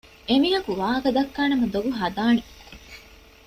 އެމީހަކު 0.29 0.71
ވާހަކަދައްކާ 0.81 1.41
ނަމަ 1.51 1.65
ދޮގު 1.73 1.91
ހަދާނެ 1.99 2.43